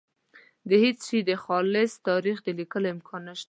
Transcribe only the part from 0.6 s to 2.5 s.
د هېڅ شي د خالص تاریخ د